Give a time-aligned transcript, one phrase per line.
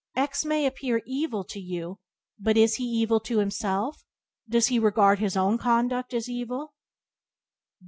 [0.17, 1.99] X may appear evil to you,
[2.39, 4.03] but is he evil to himself?
[4.49, 6.73] Does he regard his own conduct as evil?